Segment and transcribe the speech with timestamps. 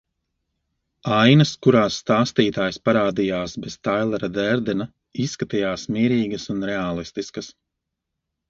[1.17, 4.89] Ainas, kurās Stāstītājs parādījās bez Tailera Dērdena,
[5.27, 7.53] izskatījās mierīgas un reālistiskas.